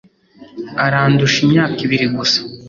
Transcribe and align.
Arandusha 0.85 1.37
imyaka 1.45 1.77
ibiri 1.85 2.07
gusa. 2.15 2.39